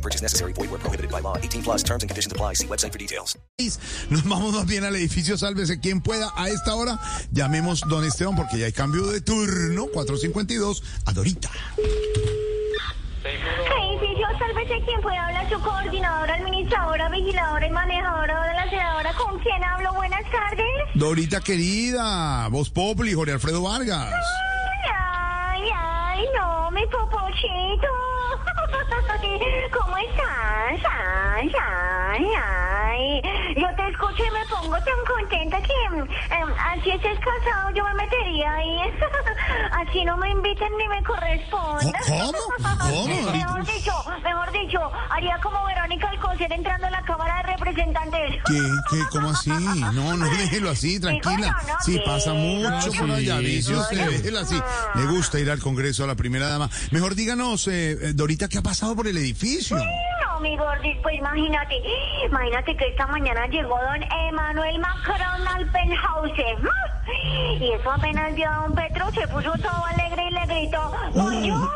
No 0.00 0.02
purchase 0.02 0.22
necessary. 0.22 0.54
Void 0.54 0.70
where 0.70 0.80
prohibited 0.80 1.10
by 1.10 1.20
law. 1.20 1.36
18 1.36 1.62
plus 1.62 1.82
terms 1.82 2.02
and 2.02 2.08
conditions 2.08 2.32
apply. 2.32 2.54
See 2.54 2.66
website 2.66 2.92
for 2.92 2.98
details. 2.98 3.36
Nos 4.08 4.24
vamos 4.24 4.54
más 4.54 4.66
bien 4.66 4.84
al 4.84 4.96
edificio 4.96 5.36
Sálvese 5.36 5.78
quien 5.78 6.00
pueda. 6.00 6.32
A 6.36 6.48
esta 6.48 6.74
hora 6.74 6.98
llamemos 7.30 7.82
don 7.86 8.04
Esteban 8.04 8.34
porque 8.34 8.58
ya 8.58 8.64
hay 8.64 8.72
cambio 8.72 9.06
de 9.08 9.20
turno. 9.20 9.88
452 9.92 10.82
a 11.04 11.12
Dorita. 11.12 11.50
Edificio, 13.22 14.26
sálvese 14.38 14.82
quien 14.86 15.02
pueda 15.02 15.26
hablar 15.26 15.50
su 15.50 15.60
coordinadora, 15.60 16.34
administradora, 16.34 17.08
vigiladora 17.10 17.66
y 17.66 17.70
manejadora 17.70 18.46
de 18.46 18.54
la 18.54 18.70
sedadora. 18.70 19.12
¿Con 19.12 19.38
quién 19.40 19.62
hablo? 19.62 19.92
Buenas 19.92 20.22
tardes. 20.30 20.64
Dorita 20.94 21.40
querida, 21.42 22.48
Voz 22.48 22.70
Populi, 22.70 23.12
Jorge 23.12 23.34
Alfredo 23.34 23.62
Vargas. 23.62 24.14
Ay, 26.20 26.28
no, 26.36 26.70
mi 26.72 26.86
popochito. 26.88 27.88
¿Cómo 29.72 29.96
estás? 29.96 30.92
Ay, 30.92 31.50
ay, 31.58 32.26
ay. 32.36 33.22
Yo 33.56 33.66
te 33.74 33.88
escucho 33.88 34.24
y 34.26 34.30
me 34.30 34.44
pongo 34.44 34.76
tan 34.76 35.04
contenta 35.08 35.62
que 35.62 35.72
em, 35.84 36.06
así 36.58 36.90
estés 36.90 37.18
casado, 37.20 37.70
yo 37.70 37.84
me 37.84 37.94
metería 37.94 38.52
ahí. 38.52 38.80
Así 39.72 40.04
no 40.04 40.18
me 40.18 40.30
inviten 40.30 40.70
ni 40.76 40.88
me 40.88 41.02
corresponde. 41.02 41.92
¿Cómo? 42.06 42.32
Mejor 43.32 43.64
dicho, 43.64 43.92
mejor 44.22 44.52
dicho, 44.52 44.92
haría 45.08 45.38
como 45.42 45.64
Verónica 45.64 46.10
Alcocer 46.10 46.52
entrando 46.52 46.89
de. 47.86 48.40
¿Qué? 48.46 48.60
¿Qué? 48.90 48.98
¿Cómo 49.10 49.30
así? 49.30 49.50
No, 49.50 50.16
no 50.16 50.24
déjelo 50.38 50.70
así, 50.70 51.00
tranquila. 51.00 51.34
bueno, 51.36 51.52
no, 51.68 51.74
Sí, 51.84 52.00
pasa 52.04 52.32
mucho 52.34 52.92
por 52.98 53.10
allá, 53.10 53.38
dice 53.38 53.74
usted, 53.74 53.96
bueno. 53.96 54.12
déjela 54.12 54.40
así. 54.40 54.60
Le 54.94 55.06
gusta 55.06 55.38
ir 55.40 55.50
al 55.50 55.58
Congreso 55.60 56.04
a 56.04 56.06
la 56.06 56.14
primera 56.14 56.48
dama. 56.48 56.68
Mejor 56.90 57.14
díganos, 57.14 57.66
eh, 57.68 57.92
eh, 57.92 58.12
Dorita, 58.14 58.48
¿qué 58.48 58.58
ha 58.58 58.62
pasado 58.62 58.94
por 58.94 59.06
el 59.08 59.16
edificio? 59.16 59.76
No, 59.76 60.40
mi 60.40 60.56
gordis, 60.56 60.96
pues 61.02 61.16
imagínate, 61.16 61.74
imagínate 62.26 62.76
que 62.76 62.88
esta 62.88 63.06
mañana 63.06 63.46
llegó 63.46 63.76
don 63.78 64.02
Emanuel 64.28 64.78
Macron 64.78 65.48
al 65.48 65.70
penthouse. 65.70 66.30
Y 67.60 67.72
eso 67.72 67.90
apenas 67.90 68.34
vio 68.34 68.48
a 68.48 68.56
don 68.66 68.74
Petro, 68.74 69.10
se 69.12 69.26
puso 69.28 69.52
todo 69.52 69.84
alegre 69.86 70.28
y 70.30 70.34
le 70.34 70.46
gritó, 70.46 70.92
¡Bonjour! 71.14 71.70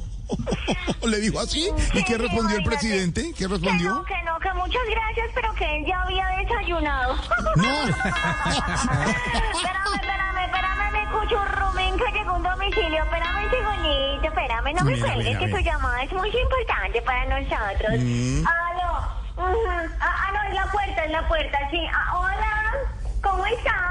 ¿Le 1.06 1.18
dijo 1.20 1.40
así? 1.40 1.70
¿Y 1.94 2.04
qué 2.04 2.18
respondió 2.18 2.56
el 2.58 2.62
presidente? 2.64 3.32
¿Qué 3.32 3.34
Que 3.34 3.44
no, 3.48 3.54
respondió? 3.54 4.04
que 4.04 4.22
no, 4.24 4.38
que 4.38 4.52
muchas 4.54 4.82
gracias, 4.90 5.26
pero 5.34 5.52
que 5.54 5.76
él 5.78 5.86
ya 5.86 6.02
había 6.02 6.26
desayunado. 6.42 7.14
No. 7.56 7.88
espérame, 7.88 9.94
espérame, 9.94 10.44
espérame, 10.44 10.92
mi 10.92 11.06
cuchurrumín 11.12 11.96
que 11.98 12.12
llegó 12.18 12.34
un 12.34 12.42
domicilio. 12.42 13.02
Espérame 13.04 13.44
un 13.44 13.50
segundito, 13.50 14.28
espérame, 14.28 14.74
no 14.74 14.84
me 14.84 14.98
cuelgues, 14.98 15.38
que 15.38 15.48
tu 15.48 15.56
mira. 15.56 15.72
llamada 15.72 16.02
es 16.02 16.12
muy 16.12 16.28
importante 16.28 17.00
para 17.02 17.24
nosotros. 17.26 17.94
Mm. 17.98 18.44
Aló. 18.46 18.92
Ujú. 19.36 19.56
ah, 20.00 20.00
ah, 20.00 20.30
no, 20.34 20.42
es 20.48 20.54
la 20.54 20.66
puerta, 20.70 21.04
es 21.04 21.10
la 21.10 21.28
puerta, 21.28 21.58
sí. 21.70 21.80
Ah, 21.92 22.18
hola, 22.18 22.72
¿cómo 23.22 23.46
estás? 23.46 23.89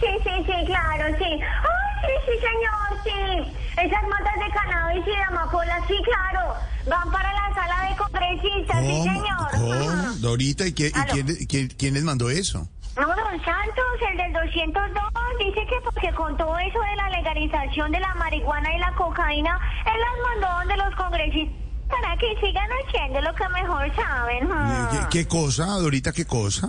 Sí, 0.00 0.06
sí, 0.24 0.30
sí, 0.46 0.66
claro, 0.66 1.16
sí. 1.18 1.24
Ay, 1.24 1.96
sí, 2.02 2.12
sí, 2.26 2.32
señor, 2.46 3.02
sí. 3.04 3.52
Esas 3.82 4.02
matas 4.08 4.34
de 4.44 4.50
cannabis 4.52 5.06
y 5.06 5.10
de 5.10 5.22
amapola, 5.24 5.80
sí, 5.88 5.94
claro. 6.04 6.54
Van 6.86 7.10
para 7.10 7.32
la 7.32 7.54
sala 7.54 7.88
de 7.90 7.96
congresistas, 7.96 8.80
sí, 8.80 9.02
señor. 9.02 9.50
¿Cómo? 9.52 10.12
Dorita, 10.20 10.66
¿y, 10.66 10.72
qué- 10.74 10.92
y 10.94 10.98
Aló. 10.98 11.12
quién, 11.12 11.26
quién- 11.48 11.68
quién 11.78 11.94
les 11.94 12.04
mandó 12.04 12.30
eso? 12.30 12.68
No, 12.96 13.06
don 13.08 13.44
Santos, 13.44 13.84
el 14.10 14.16
del 14.16 14.32
202, 14.32 15.02
dice 15.38 15.60
que 15.68 15.76
porque 15.84 16.12
con 16.14 16.34
todo 16.38 16.58
eso 16.58 16.80
de 16.80 16.96
la 16.96 17.10
legalización 17.10 17.92
de 17.92 18.00
la 18.00 18.14
marihuana 18.14 18.74
y 18.74 18.78
la 18.78 18.92
cocaína, 18.94 19.58
él 19.84 20.00
las 20.00 20.42
mandó 20.42 20.58
donde 20.60 20.76
los 20.78 20.94
congresistas 20.94 21.56
para 21.90 22.16
que 22.16 22.34
sigan 22.40 22.68
haciendo 22.86 23.20
lo 23.20 23.34
que 23.34 23.48
mejor 23.50 23.94
saben. 23.94 24.48
¿Qué, 24.90 25.18
qué 25.18 25.28
cosa, 25.28 25.66
Dorita, 25.66 26.12
qué 26.12 26.24
cosa? 26.24 26.68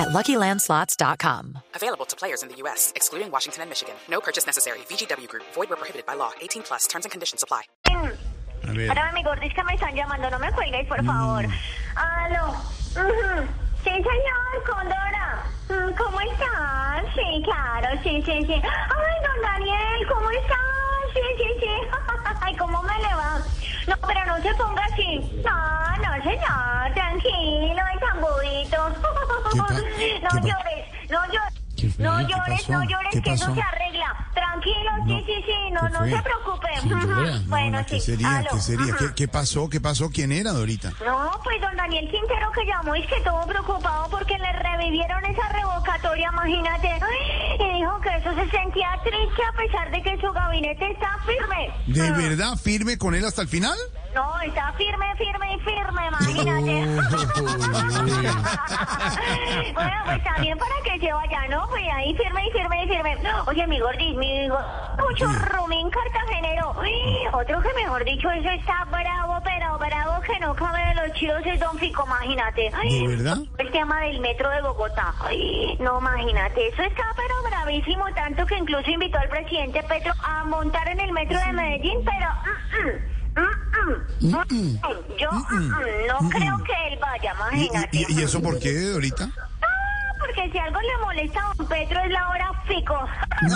at 0.00 0.08
luckylandslots.com. 0.08 1.58
Available 1.74 2.06
to 2.06 2.16
players 2.16 2.42
in 2.42 2.48
the 2.48 2.56
U.S., 2.64 2.92
excluding 2.96 3.30
Washington 3.30 3.62
and 3.62 3.70
Michigan. 3.70 3.94
No 4.08 4.20
purchase 4.20 4.46
necessary. 4.46 4.80
VGW 4.88 5.28
Group, 5.28 5.44
void 5.54 5.68
where 5.68 5.76
prohibited 5.76 6.06
by 6.06 6.14
law. 6.14 6.32
18 6.40 6.62
plus 6.62 6.86
terms 6.86 7.04
and 7.04 7.12
conditions 7.12 7.42
apply. 7.42 7.62
A 7.86 8.72
ver. 8.72 8.88
Espérame, 8.88 9.14
mi 9.14 9.22
gordis, 9.22 9.52
que 9.54 9.64
me 9.64 9.74
están 9.74 9.94
llamando, 9.94 10.28
no 10.30 10.38
me 10.38 10.50
cuelgues, 10.52 10.86
por 10.86 11.02
favor. 11.04 11.44
Aló. 11.96 12.48
Ujú. 12.96 13.48
Sí, 13.84 13.90
señor, 13.90 14.64
Condora. 14.66 15.44
Mm, 15.68 15.94
¿Cómo 15.96 16.20
estás? 16.20 17.04
Sí, 17.14 17.42
claro, 17.44 17.88
sí, 18.02 18.22
sí, 18.26 18.44
sí. 18.46 18.52
Ay, 18.52 19.16
don 19.24 19.42
Daniel, 19.42 20.06
¿cómo 20.12 20.30
estás? 20.30 20.58
Sí, 21.14 21.20
sí, 21.38 21.48
sí. 21.60 21.88
Ay, 22.42 22.54
¿cómo 22.56 22.82
me 22.82 22.98
le 22.98 23.14
va? 23.14 23.38
No, 23.88 23.96
pero 24.06 24.26
no 24.26 24.36
se 24.42 24.54
ponga 24.54 24.84
así. 24.84 25.40
No, 25.42 25.96
no, 25.96 26.22
señor, 26.22 26.92
tranquilo, 26.94 27.82
ay, 27.90 27.98
tan 27.98 28.09
bobito. 28.09 28.09
¿Qué 29.52 29.58
pa- 29.58 29.72
No 29.74 30.40
llores, 30.46 31.10
no 31.10 31.26
llores. 31.26 31.60
No 31.98 32.16
¿Qué 32.18 32.24
llores, 32.26 32.68
no 32.68 32.82
llores, 32.84 33.08
¿Qué 33.10 33.22
que 33.22 33.32
eso 33.32 33.54
se 33.54 33.62
arregla. 33.62 34.14
Tranquilo, 34.34 34.90
sí, 35.06 35.12
No. 35.12 35.18
sí, 35.20 35.32
sí, 35.46 35.70
no, 35.72 35.80
¿Qué 35.80 35.90
no 36.10 36.16
se 36.16 36.22
preocupe. 36.22 36.68
Sí. 36.82 36.88
No, 36.90 37.40
Bueno, 37.48 37.78
no, 37.80 37.86
¿qué 37.86 38.00
sí. 38.00 38.06
sería? 38.12 38.36
Aló. 38.38 38.50
¿Qué 38.52 38.60
sería? 38.60 38.94
Ujú. 38.94 38.96
¿Qué, 38.98 39.14
qué 39.14 39.28
pasó? 39.28 39.68
¿Qué 39.70 39.80
pasó? 39.80 40.10
¿Quién 40.10 40.30
era, 40.32 40.52
Dorita? 40.52 40.92
No, 41.06 41.30
pues 41.42 41.58
don 41.62 41.74
Daniel 41.76 42.10
Quintero 42.10 42.52
que 42.52 42.66
llamó 42.66 42.94
y 42.96 43.06
que 43.06 43.18
todo 43.22 43.46
preocupado 43.46 44.08
porque 44.10 44.36
le 44.38 44.52
revivieron 44.52 45.24
esa 45.24 45.48
revocatoria, 45.48 46.28
imagínate. 46.30 47.00
Y 47.58 47.78
dijo 47.78 48.00
que 48.02 48.16
eso 48.16 48.34
se 48.34 48.50
sentía 48.50 48.88
triste 49.02 49.42
a 49.48 49.56
pesar 49.56 49.90
de 49.90 50.02
que 50.02 50.20
su 50.20 50.30
gabinete 50.32 50.90
está 50.92 51.16
firme. 51.24 51.70
¿De 51.86 52.10
verdad 52.12 52.56
firme 52.56 52.98
con 52.98 53.14
él 53.14 53.24
hasta 53.24 53.40
el 53.40 53.48
final? 53.48 53.78
No, 54.14 54.40
está 54.40 54.72
firme, 54.72 55.06
firme 55.16 55.54
y 55.54 55.60
firme, 55.60 56.06
imagínate. 56.08 56.86
bueno, 59.74 59.96
pues 60.04 60.24
también 60.24 60.58
para 60.58 60.74
que 60.84 60.98
se 60.98 61.12
vaya, 61.12 61.46
¿no? 61.48 61.68
Pues 61.68 61.84
ahí 61.94 62.14
firme 62.16 62.46
y 62.46 62.50
firme 62.50 62.84
y 62.84 62.88
firme. 62.88 63.16
Oye, 63.46 63.66
mi 63.68 63.78
gordis, 63.78 64.16
mi 64.16 64.48
go- 64.48 64.58
mucho 64.98 65.26
rumín 65.26 65.88
cartagenero. 65.90 66.74
Uy, 66.80 66.90
Otro 67.32 67.62
que 67.62 67.72
mejor 67.74 68.04
dicho, 68.04 68.28
eso 68.30 68.48
está 68.50 68.84
bravo, 68.86 69.38
pero 69.44 69.78
bravo 69.78 70.20
que 70.22 70.38
no 70.40 70.54
cabe 70.54 70.80
de 70.88 70.94
los 71.06 71.12
chidos 71.16 71.42
es 71.46 71.60
Don 71.60 71.78
Fico, 71.78 72.04
imagínate. 72.04 72.70
Ay, 72.74 73.06
¿De 73.06 73.16
verdad? 73.16 73.38
El 73.58 73.70
tema 73.70 74.00
del 74.00 74.20
metro 74.20 74.50
de 74.50 74.60
Bogotá. 74.62 75.14
Ay, 75.20 75.76
no, 75.78 76.00
imagínate, 76.00 76.66
eso 76.68 76.82
está 76.82 77.04
pero 77.16 77.34
bravísimo, 77.48 78.06
tanto 78.14 78.44
que 78.46 78.56
incluso 78.56 78.90
invitó 78.90 79.18
al 79.18 79.28
presidente 79.28 79.82
Petro 79.84 80.12
a 80.24 80.44
montar 80.44 80.88
en 80.88 80.98
el 81.00 81.12
metro 81.12 81.38
de 81.38 81.52
Medellín, 81.52 82.04
pero... 82.04 82.26
mm, 84.20 84.26
mm, 84.28 84.34
mm. 84.50 84.80
Yo 85.18 85.30
mm, 85.32 85.68
no 86.08 86.28
creo 86.30 86.56
que 86.64 86.88
él 86.92 86.98
vaya, 87.00 87.32
¿Y, 87.52 87.56
imagínate. 87.64 87.88
y- 87.92 88.06
y 88.20 88.22
eso 88.22 88.40
por 88.42 88.58
qué, 88.58 88.72
Dorita? 88.72 89.28
Ah, 89.36 89.66
porque 90.18 90.50
si 90.52 90.58
algo 90.58 90.80
le 90.80 90.98
molesta 91.04 91.40
a 91.40 91.54
don 91.56 91.66
Petro 91.68 92.00
es 92.00 92.10
la 92.10 92.28
hora 92.30 92.46
Fico. 92.68 92.98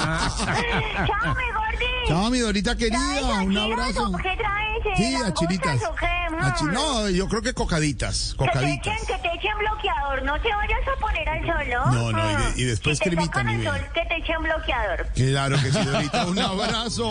Chao, 0.00 1.34
mi 1.34 1.48
gordi. 1.52 2.08
Chao, 2.08 2.30
mi 2.30 2.38
Dorita 2.40 2.76
querida, 2.76 3.40
un 3.44 3.56
abrazo. 3.56 4.12
¿Qué 4.22 4.36
traes? 4.36 4.86
eh? 4.86 4.94
Sí, 4.96 5.04
a 5.14 5.18
¿Langostas 5.20 5.34
chilitas. 5.48 5.82
o 5.88 5.94
qué? 5.94 6.06
A 6.42 6.54
chi-. 6.54 6.64
No, 6.66 7.08
yo 7.10 7.28
creo 7.28 7.42
que 7.42 7.52
cocaditas, 7.54 8.34
Que 8.38 8.44
te, 8.46 8.52
cocaditas. 8.52 8.86
echen, 9.02 9.06
que 9.06 9.22
te 9.28 9.34
echen 9.36 9.58
bloqueador, 9.58 10.22
no 10.24 10.40
te 10.40 10.48
vayas 10.54 10.80
a 10.88 11.00
poner 11.00 11.28
al 11.28 11.46
sol, 11.46 11.64
¿no? 11.70 11.86
No, 11.92 12.12
no, 12.12 12.30
y 12.30 12.34
de- 12.36 12.62
y 12.62 12.64
después 12.64 12.98
si 12.98 13.04
te 13.04 13.10
cremita, 13.10 13.30
tocan 13.32 13.46
mi 13.46 13.54
el 13.54 13.64
sol, 13.64 13.80
que 13.94 14.04
te 14.06 14.16
echen 14.16 14.42
bloqueador. 14.42 15.06
Claro 15.14 15.56
que 15.56 15.70
sí, 15.72 15.84
Dorita, 15.84 16.26
un 16.26 16.38
abrazo. 16.38 17.10